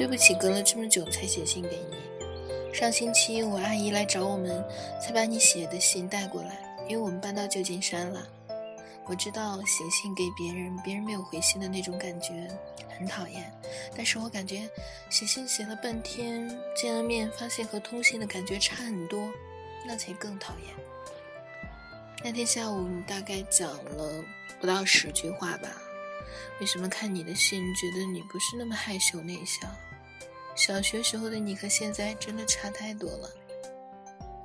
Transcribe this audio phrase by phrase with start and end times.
[0.00, 2.74] 对不起，隔了这么久才写信给你。
[2.74, 4.64] 上星期我阿姨来找我们，
[4.98, 6.58] 才把你写的信带过来，
[6.88, 8.26] 因为我们搬到旧金山了。
[9.04, 12.48] 我知道写信给别人，别人没有回信的那种感觉
[12.96, 13.52] 很讨厌，
[13.94, 14.66] 但是我感觉
[15.10, 19.30] 写信写了半天，见了面发现和通信的感觉差很多，
[19.86, 20.74] 那才更讨厌。
[22.24, 24.24] 那天下午你大概讲了
[24.58, 25.68] 不到十句话吧？
[26.58, 29.70] 为什么看你的信觉得你不是那么害羞内向？
[30.54, 33.30] 小学时候的你和现在真的差太多了。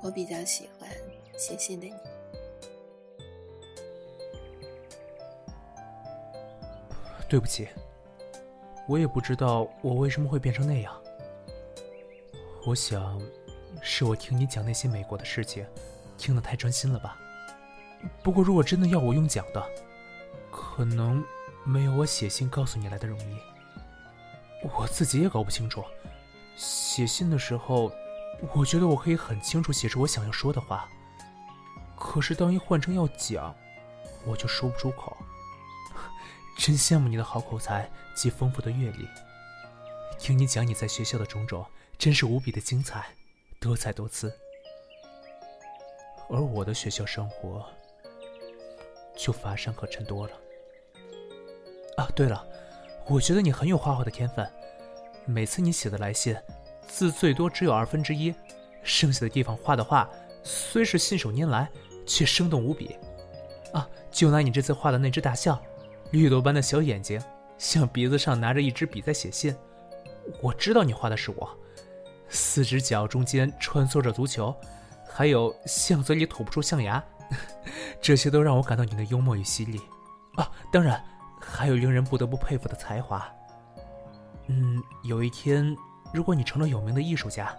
[0.02, 0.88] 我比较喜欢
[1.36, 1.94] 写信的你。
[7.28, 7.68] 对不起，
[8.86, 11.02] 我也不知道我为什么会变成那样。
[12.64, 13.20] 我想，
[13.82, 15.66] 是我听你讲那些美国的事情，
[16.16, 17.18] 听得太专心了吧。
[18.22, 19.64] 不过，如果真的要我用讲的，
[20.50, 21.24] 可能
[21.64, 23.55] 没有我写信告诉你来的容易。
[24.74, 25.84] 我自己也搞不清楚，
[26.56, 27.92] 写信的时候，
[28.54, 30.88] 我觉得我可以很清楚写出我想要说的话，
[31.96, 33.54] 可是当一换成要讲，
[34.24, 35.16] 我就说不出口。
[36.58, 39.06] 真羡慕你的好口才及丰富的阅历。
[40.18, 41.64] 听你讲你在学校的种种，
[41.98, 43.06] 真是无比的精彩，
[43.60, 44.32] 多彩多姿。
[46.28, 47.64] 而我的学校生活，
[49.16, 50.32] 就乏善可陈多了。
[51.98, 52.44] 啊，对了，
[53.06, 54.50] 我觉得你很有画画的天分。
[55.26, 56.36] 每次你写的来信，
[56.86, 58.32] 字最多只有二分之一，
[58.82, 60.08] 剩下的地方画的画，
[60.44, 61.68] 虽是信手拈来，
[62.06, 62.96] 却生动无比。
[63.72, 65.60] 啊，就拿你这次画的那只大象。
[66.12, 67.20] 绿豆般的小眼睛，
[67.58, 69.54] 像鼻子上拿着一支笔在写信。
[70.40, 71.58] 我知道你画的是我，
[72.28, 74.54] 四只脚中间穿梭着足球，
[75.08, 77.02] 还有象嘴里吐不出象牙，
[78.00, 79.80] 这些都让我感到你的幽默与犀利。
[80.36, 81.04] 啊，当然
[81.40, 83.28] 还有令人不得不佩服的才华。
[84.48, 85.76] 嗯，有一天
[86.12, 87.54] 如果你成了有名的艺术家，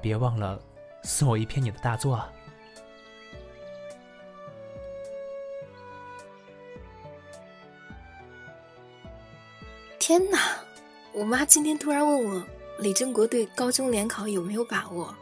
[0.00, 0.60] 别忘了
[1.04, 2.30] 送我一篇你的大作啊。
[9.98, 10.38] 天哪！
[11.12, 12.42] 我妈今天突然问我
[12.80, 15.14] 李正国对高中联考有没有把握，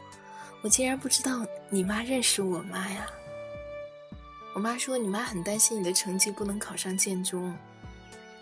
[0.63, 3.05] 我竟然不知道你妈认识我妈呀！
[4.55, 7.55] 我妈说你妈很担心你的成绩不能考上建中，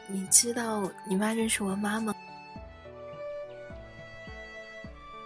[0.08, 2.16] 你知道你妈认识我妈吗？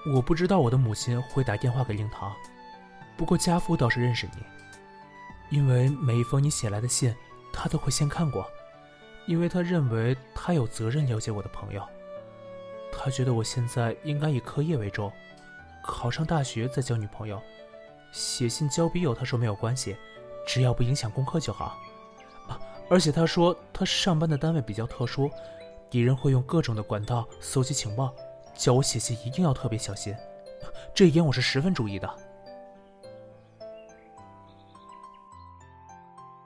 [0.05, 2.33] 我不知道我的母亲会打电话给令堂，
[3.15, 7.15] 不过家父倒是认识你，因为每一封你写来的信，
[7.53, 8.45] 他都会先看过。
[9.25, 11.81] 因为他认为他有责任了解我的朋友，
[12.91, 15.09] 他觉得我现在应该以课业为重，
[15.81, 17.41] 考上大学再交女朋友，
[18.11, 19.95] 写信交笔友他说没有关系，
[20.45, 21.79] 只要不影响功课就好。
[22.49, 22.59] 啊，
[22.89, 25.31] 而且他说他上班的单位比较特殊，
[25.89, 28.13] 敌人会用各种的管道搜集情报，
[28.55, 30.15] 叫我写信一定要特别小心，
[30.93, 32.09] 这一点我是十分注意的。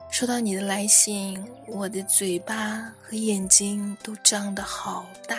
[0.10, 5.38] 收到你的来信，我的嘴巴和眼睛都张得好大，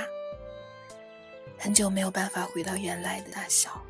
[1.58, 3.80] 很久没有办法回到原来的大小。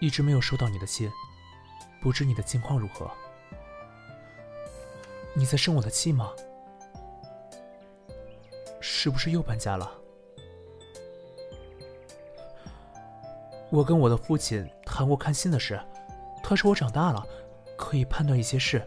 [0.00, 1.08] 一直没有收到你的信，
[2.02, 3.08] 不知你的近况如何？
[5.38, 6.32] 你在生我的气吗？
[8.80, 9.92] 是不是又搬家了？
[13.68, 15.78] 我跟我的父亲谈过看信的事，
[16.42, 17.22] 他说我长大了，
[17.76, 18.82] 可以判断一些事，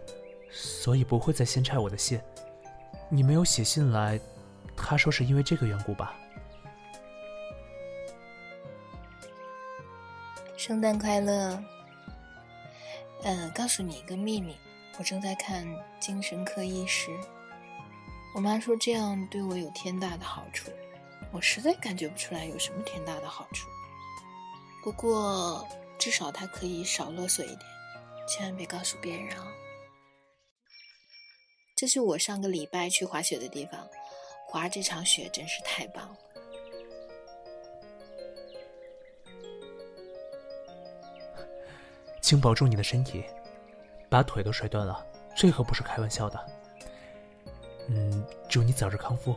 [0.49, 2.19] 所以不会再先拆我的信。
[3.09, 4.19] 你没有写信来，
[4.75, 6.15] 他说是因为这个缘故吧？
[10.57, 11.61] 圣诞快乐。
[13.23, 14.55] 呃，告诉你一个秘密，
[14.99, 15.65] 我正在看
[15.97, 17.09] 精神科医师。
[18.35, 20.69] 我妈说这样对我有天大的好处，
[21.31, 23.69] 我实在感觉不出来有什么天大的好处。
[24.83, 25.65] 不过，
[25.97, 27.59] 至少他可以少勒索一点，
[28.27, 29.47] 千万别告诉别人啊！
[31.77, 33.88] 这是我上个礼拜去滑雪的地方，
[34.47, 36.18] 滑这场雪真是太棒了。
[42.21, 43.24] 请保重你的身体，
[44.09, 46.45] 把腿都摔断了，这可不是开玩笑的。
[47.88, 49.35] 嗯，祝你早日康复。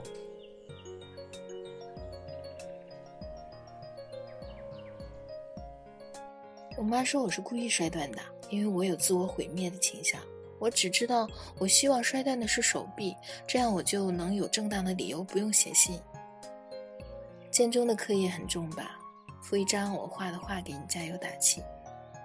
[6.76, 10.20] 我妈说我是故意摔断的，因为我有自我毁灭的倾向。
[10.58, 11.28] 我只知道
[11.58, 13.14] 我希望摔断的是手臂，
[13.46, 16.00] 这样我就能有正当的理由不用写信。
[17.50, 18.98] 建中的课业很重吧？
[19.42, 21.62] 附一张我画的画给你加油打气。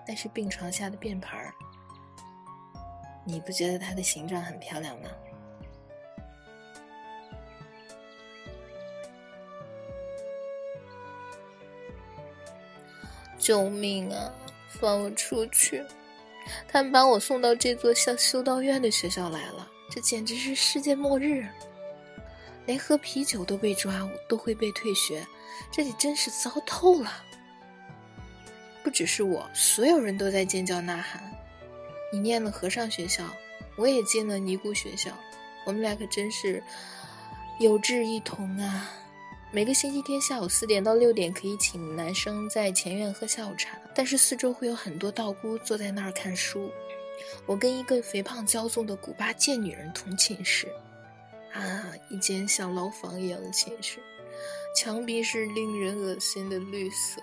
[0.05, 1.53] 但是病床下的便盆儿，
[3.29, 5.09] 你不觉得它的形状很漂亮吗？
[13.37, 14.33] 救命啊！
[14.79, 15.83] 放我出去！
[16.67, 21.45] 他们把我送到这座像修道院的学校来了，这简直是世界末日！
[22.65, 25.25] 连喝啤酒都被抓，都会被退学，
[25.69, 27.11] 这里真是糟透了。
[28.83, 31.36] 不只是我，所有人都在尖叫呐喊。
[32.11, 33.23] 你念了和尚学校，
[33.75, 35.11] 我也进了尼姑学校，
[35.65, 36.63] 我们俩可真是
[37.59, 38.91] 有志一同啊！
[39.51, 46.69] 每个星期天下午四点到六点可以请男生在前院喝下午茶，但是四周会有很多道姑坐在那儿看书。
[47.45, 50.67] 我跟一个肥胖骄纵的古巴贱女人同寝室，
[51.53, 53.99] 啊，一间像牢房一样的寝室，
[54.75, 57.21] 墙壁是令人恶心的绿色。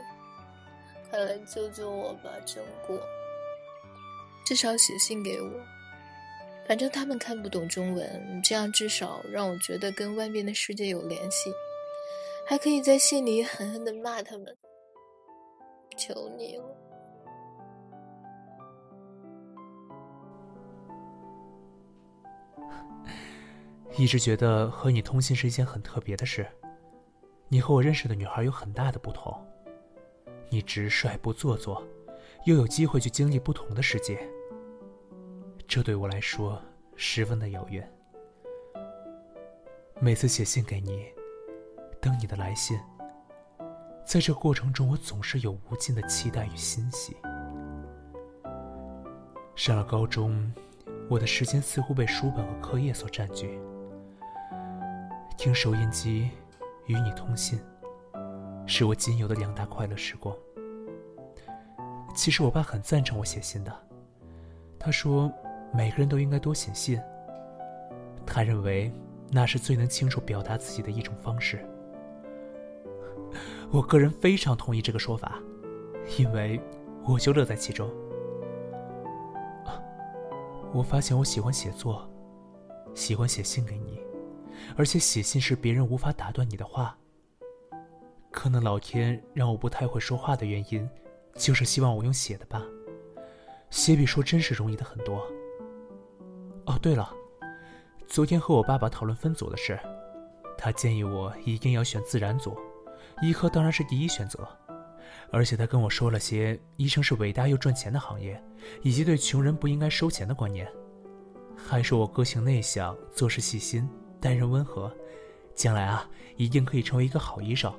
[1.11, 2.99] 快来救救我吧，真果！
[4.45, 5.51] 至少写信给我，
[6.69, 11.53] 反正他们看不懂中文，这样至少让我觉得跟外面的世界有联系。
[12.47, 14.55] 还可以在信里狠狠的骂他们，
[15.97, 16.65] 求你了！
[23.97, 26.47] 一直觉得和你通信是一件很特别的事。
[27.49, 29.35] 你和我认识的女孩有很大的不同，
[30.51, 31.83] 你直率不做作，
[32.45, 34.19] 又有机会去经历不同的世界，
[35.67, 36.61] 这对我来说
[36.95, 37.91] 十分的遥远。
[39.99, 41.07] 每次写信给你。
[42.03, 42.79] 等你的来信，
[44.05, 47.17] 在这过程中，我总是有无尽的期待与欣喜。
[49.57, 50.53] 上了高中，
[51.09, 53.59] 我的时间似乎被书本和课业所占据。
[55.39, 56.29] 听收音机，
[56.85, 57.59] 与你通信，
[58.67, 60.37] 是我仅有的两大快乐时光。
[62.15, 63.73] 其实我爸很赞成我写信的，
[64.79, 65.31] 他说
[65.73, 67.01] 每个人都应该多写信。
[68.25, 68.91] 他认为
[69.31, 71.63] 那是最能清楚表达自己的一种方式。
[73.71, 75.39] 我个人非常同意这个说法，
[76.17, 76.61] 因为
[77.05, 77.91] 我就乐在其中。
[80.73, 82.09] 我发现我喜欢写作，
[82.95, 84.01] 喜欢写信给你，
[84.77, 86.97] 而且写信是别人无法打断你的话。
[88.31, 90.89] 可能老天让我不太会说话的原因，
[91.37, 92.63] 就是希望我用写的吧。
[93.71, 95.27] 写比说真是容易的很多。
[96.67, 97.13] 哦，对了，
[98.07, 99.79] 昨天和我爸爸讨论分组的事，
[100.57, 102.57] 他建议我一定要选自然组。
[103.23, 104.49] 医科当然是第一选择，
[105.31, 108.43] 而且他跟我说了些医生是伟大又赚钱的行业，
[108.83, 110.67] 以及对穷人不应该收钱的观念，
[111.57, 113.89] 还说我个性内向，做事细心，
[114.21, 114.93] 待人温和，
[115.55, 117.73] 将来啊一定可以成为一个好医生。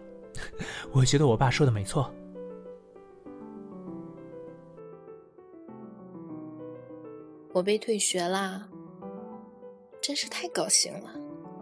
[0.92, 2.14] 我觉得我爸说的没错。
[7.56, 8.70] 我被退学啦，
[10.02, 11.16] 真是太高兴了！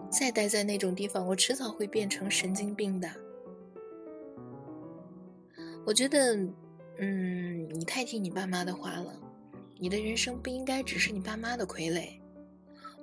[0.09, 3.07] 再待在那种地方，我迟早会变成神经病的。
[5.85, 6.35] 我觉得，
[6.97, 9.13] 嗯，你太听你爸妈的话了。
[9.77, 12.19] 你的人生不应该只是你爸妈的傀儡，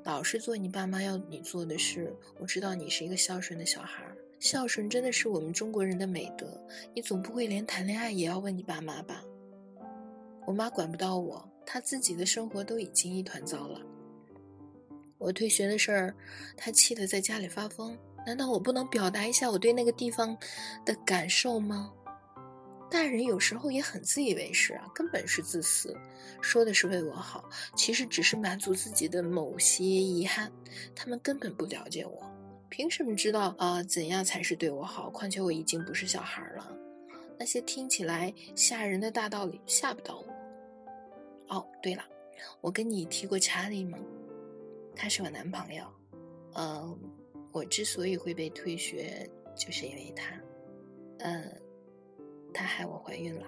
[0.02, 2.12] 老是做你爸妈要你做的事。
[2.40, 4.04] 我知道你是一个孝顺的小孩，
[4.40, 6.60] 孝顺真的是我们中国人的美德。
[6.92, 9.22] 你总不会连谈恋爱也要问你爸妈吧？
[10.44, 13.80] 我妈管不到我，他自己的生活都已经一团糟了。
[15.18, 16.12] 我退学的事儿，
[16.56, 17.96] 他气得在家里发疯。
[18.26, 20.36] 难道我不能表达一下我对那个地方
[20.84, 21.92] 的感受吗？
[22.90, 25.96] 大人有时候也很自以为是啊，根本是自私，
[26.40, 30.50] 说的是为我好，其实只是满足自己的某些遗憾。
[30.92, 32.28] 他们根本不了解我，
[32.68, 35.08] 凭什么知道啊怎样才是对我好？
[35.10, 36.76] 况且我已经不是小孩了，
[37.38, 40.39] 那些听起来吓人的大道理吓不到我。
[41.50, 42.02] 哦，对了，
[42.60, 43.98] 我跟你提过查理吗？
[44.96, 45.84] 他是我男朋友。
[46.54, 46.98] 嗯，
[47.52, 50.34] 我之所以会被退学，就是因为他。
[51.18, 51.60] 嗯。
[52.52, 53.46] 他害我怀孕了，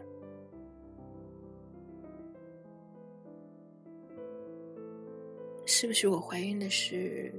[5.66, 7.35] 是不是我怀孕的事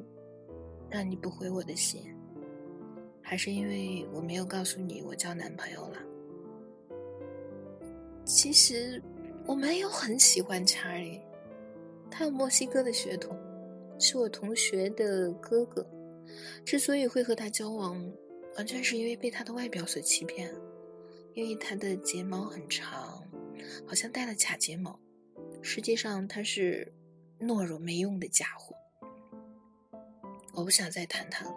[0.90, 2.14] 让你不回我的信？
[3.22, 5.98] 还是因为我没有告诉你我交男朋友了？
[8.26, 9.02] 其实
[9.46, 11.22] 我没有很喜欢查理，
[12.10, 13.38] 他有墨西哥的血统，
[14.00, 15.86] 是我同学的哥哥。
[16.66, 18.02] 之所以会和他交往，
[18.56, 20.54] 完全是因为被他的外表所欺骗。
[21.36, 23.24] 因为他的睫毛很长，
[23.88, 25.00] 好像戴了假睫毛，
[25.64, 26.94] 实际上他是
[27.40, 28.76] 懦弱没用的家伙。
[30.54, 31.56] 我不想再谈他了，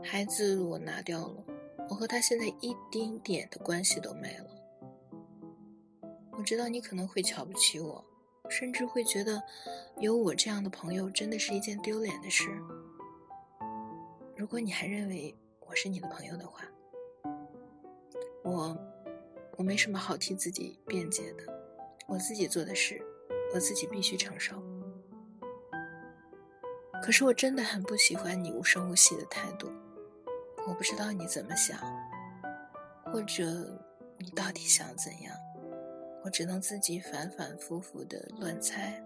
[0.00, 1.44] 孩子我拿掉了，
[1.90, 4.53] 我和他现在一丁点的关系都没了。
[6.44, 8.04] 我知道你可能会瞧不起我，
[8.50, 9.42] 甚至会觉得
[9.98, 12.50] 有我这样的朋友真的是一件丢脸的事。
[14.36, 16.62] 如果你还认为我是你的朋友的话。
[18.42, 18.76] 我
[19.56, 21.44] 我没什么好替自己辩解的，
[22.06, 23.00] 我自己做的事，
[23.54, 24.62] 我自己必须承受。
[27.02, 29.72] 可是我真的很不喜欢你无声无息的态度，
[30.68, 31.78] 我不知道你怎么想，
[33.06, 33.42] 或者
[34.18, 35.34] 你到底想怎样，
[36.24, 38.98] 我只能自己反反复复的乱猜。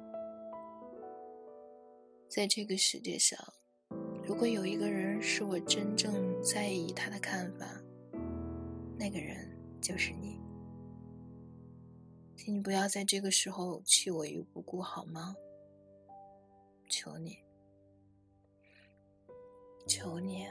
[2.28, 3.37] 在这个世界上，
[4.22, 7.66] 如果有一个人是我真正在意他的看法，
[8.96, 10.38] 那个人就是你。
[12.37, 15.34] 请你不要在这个时候弃我于不顾，好吗？
[16.88, 17.37] 求你，
[19.88, 20.46] 求你！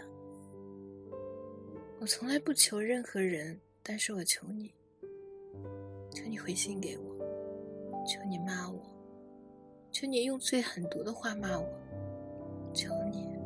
[2.00, 4.74] 我从来不求任何人，但是我求你，
[6.18, 7.16] 求你回信给我，
[8.04, 8.82] 求你骂我，
[9.92, 11.70] 求你用最狠毒的话骂我，
[12.74, 13.38] 求你，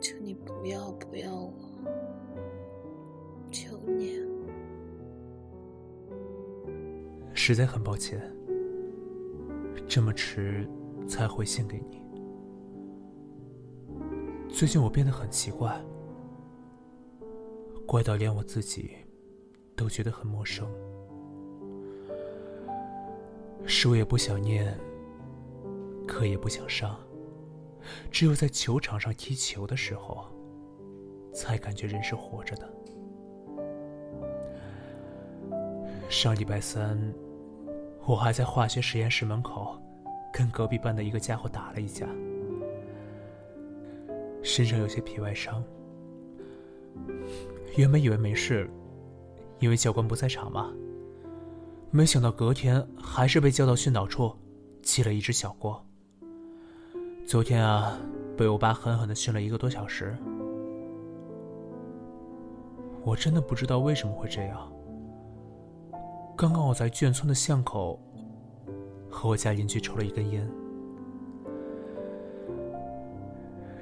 [0.00, 1.52] 求你不要不要我，
[3.50, 4.20] 求你。
[7.34, 8.22] 实在很抱歉，
[9.88, 10.70] 这么迟
[11.08, 12.00] 才回信给你。
[14.48, 15.84] 最近我变得很奇怪，
[17.84, 18.92] 怪到连我自己
[19.76, 20.66] 都觉得很陌生。
[23.66, 24.76] 书也不想念，
[26.08, 26.98] 课也不想上，
[28.10, 30.26] 只有在球场上踢球的时候，
[31.34, 32.68] 才感觉人是活着的。
[36.08, 36.98] 上礼拜三。
[38.08, 39.76] 我还在化学实验室门口，
[40.32, 42.06] 跟隔壁班的一个家伙打了一架，
[44.44, 45.60] 身上有些皮外伤。
[47.76, 48.70] 原本以为没事，
[49.58, 50.72] 因为教官不在场嘛。
[51.90, 54.34] 没想到隔天还是被叫到训导处，
[54.82, 55.82] 记了一只小过。
[57.26, 57.98] 昨天啊，
[58.36, 60.16] 被我爸狠狠的训了一个多小时。
[63.02, 64.72] 我真的不知道为什么会这样。
[66.36, 67.98] 刚刚我在眷村的巷口，
[69.08, 70.46] 和我家邻居抽了一根烟。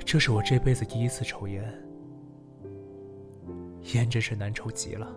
[0.04, 1.64] 这是我这辈子第一次抽烟，
[3.94, 5.10] 烟真是难抽极了。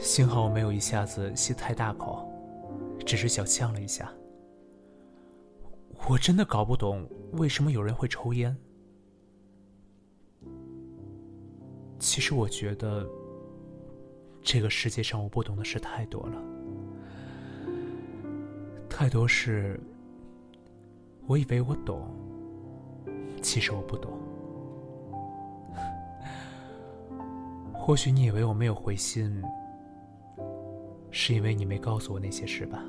[0.00, 2.26] 幸好我没有一下子吸太大口，
[3.06, 4.12] 只是小呛了一下。
[6.08, 8.56] 我真的搞不懂为什么有人会抽烟。
[11.98, 13.08] 其实我觉得。
[14.42, 16.42] 这个世界上我不懂的事太多了，
[18.88, 19.78] 太多事，
[21.26, 22.08] 我以为我懂，
[23.42, 24.18] 其实我不懂。
[27.78, 29.42] 或许你以为我没有回信，
[31.10, 32.84] 是因为你没告诉我那些事吧？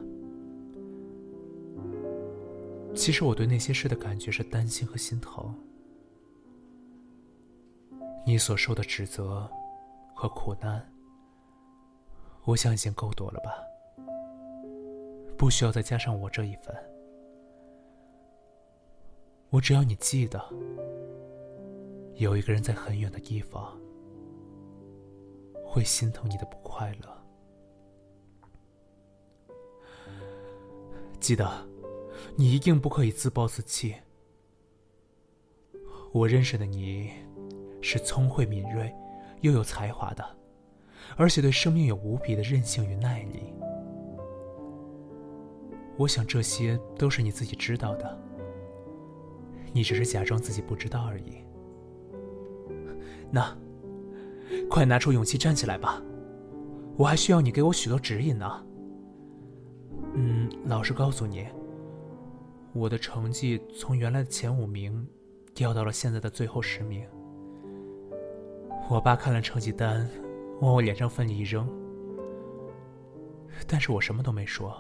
[2.94, 5.54] 其实我对那些事的感觉是担心和心疼。
[8.26, 9.50] 你所受的指责
[10.14, 10.86] 和苦难。
[12.46, 13.52] 我想已经够多了吧，
[15.38, 16.76] 不需要再加上我这一份。
[19.52, 20.44] 我只要你记得，
[22.16, 23.80] 有一个人在很远的地方
[25.64, 27.21] 会心疼你的不快乐。
[31.22, 31.50] 记得，
[32.36, 33.96] 你一定不可以自暴自弃。
[36.12, 37.12] 我认识的你，
[37.80, 38.92] 是聪慧敏锐
[39.42, 40.26] 又有才华的。
[41.16, 43.54] 而且对生命有无比的韧性与耐力，
[45.98, 48.20] 我想这些都是你自己知道的，
[49.74, 51.38] 你只是假装自己不知道而已。
[53.30, 53.56] 那，
[54.70, 56.02] 快拿出勇气站起来吧，
[56.98, 58.66] 我还需要你给我许多指引呢。
[60.14, 61.48] 嗯，老实告诉你，
[62.74, 65.08] 我的成绩从原来的前五名
[65.54, 67.08] 掉到了现在的最后十名。
[68.90, 70.10] 我爸看了成绩单。
[70.62, 71.68] 往我脸上奋力一扔，
[73.68, 74.80] 但是我什么都没说。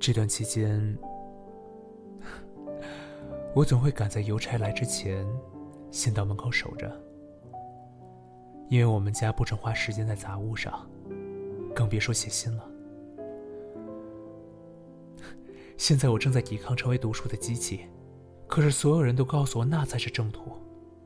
[0.00, 0.96] 这段期间，
[3.54, 5.22] 我总会赶在邮差来之前，
[5.90, 6.90] 先到门口守着，
[8.70, 10.88] 因为我们家不准花时间在杂物上，
[11.74, 12.66] 更别说写信了。
[15.78, 17.86] 现在我正在抵抗成为读书的机器，
[18.48, 20.52] 可是所有人都告诉我那才是正途。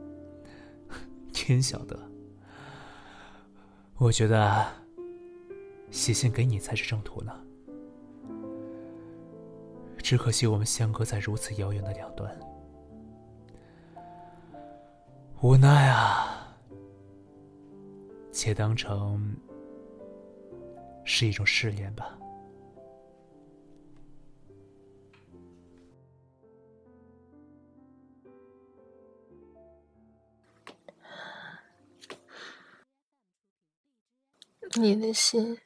[1.33, 1.97] 天晓得。
[3.99, 4.67] 我觉得
[5.91, 7.33] 写信给你才是正途呢。
[9.99, 12.37] 只可惜我们相隔在如此遥远的两端，
[15.43, 16.49] 无奈啊，
[18.33, 19.37] 且当成
[21.05, 22.19] 是一种试炼吧。
[34.83, 35.57] 你的心。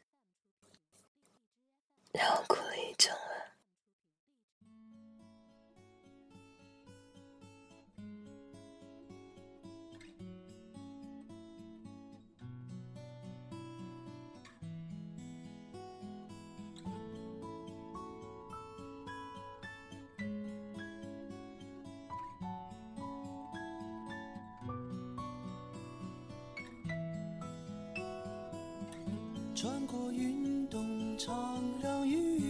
[29.57, 30.85] 穿过运动
[31.17, 31.35] 场，
[31.83, 32.43] 让雨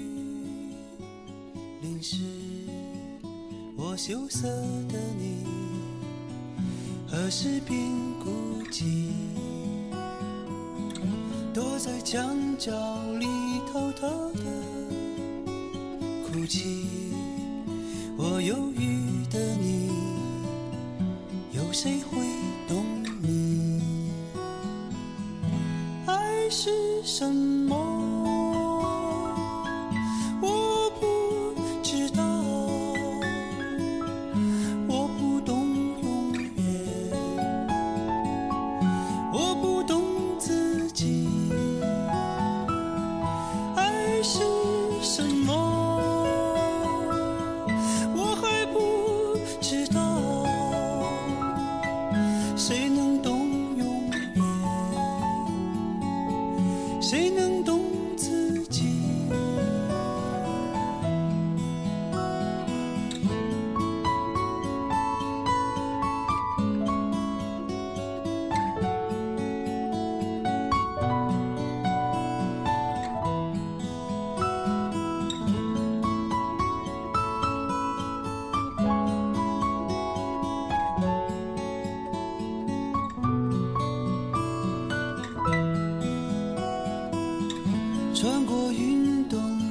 [1.81, 2.17] 淋湿
[3.77, 4.49] 我羞涩
[4.89, 5.45] 的你，
[7.07, 7.79] 何时变
[8.19, 9.13] 孤寂？
[11.55, 12.73] 躲在墙角
[13.21, 13.27] 里
[13.73, 14.43] 偷偷的
[16.27, 16.89] 哭泣。
[18.17, 19.93] 我忧郁的你，
[21.53, 22.19] 有谁会
[22.67, 22.96] 懂
[26.51, 26.71] 是
[27.03, 27.56] 什么？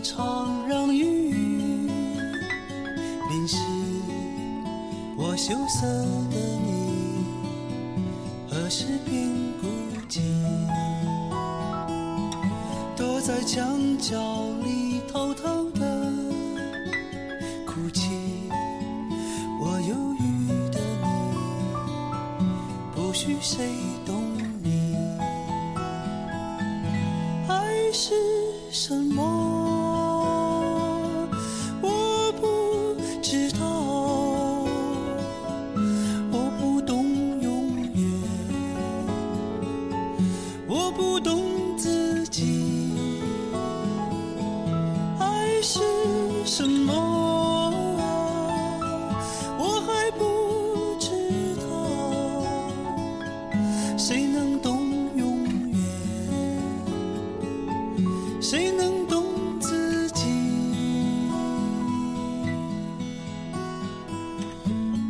[0.05, 1.31] 运动场，让雨
[3.29, 3.57] 淋湿
[5.17, 5.87] 我羞涩
[6.29, 7.25] 的你，
[8.47, 9.27] 何时变
[9.59, 9.67] 孤
[10.07, 10.21] 寂？
[12.95, 14.15] 躲在墙角
[14.63, 16.13] 里偷偷的
[17.65, 18.11] 哭泣。
[19.59, 21.07] 我忧郁的你，
[22.95, 23.73] 不许谁
[24.05, 24.21] 懂
[24.61, 24.95] 你。
[27.47, 28.13] 爱是
[28.69, 29.54] 什么？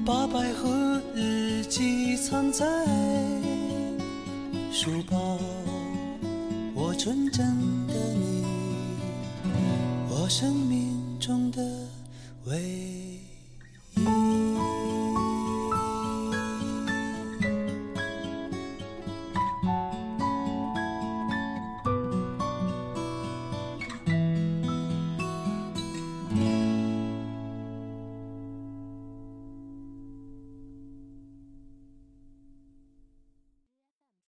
[0.05, 2.63] 把百合日记藏在
[4.71, 5.39] 书包，
[6.75, 7.43] 我纯真
[7.87, 8.45] 的你，
[10.07, 11.59] 我生命中的
[12.45, 13.14] 唯一。